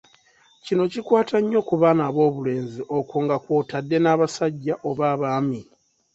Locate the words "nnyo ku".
1.41-1.75